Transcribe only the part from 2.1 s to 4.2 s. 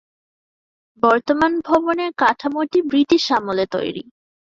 কাঠামোটি ব্রিটিশ আমলে তৈরি।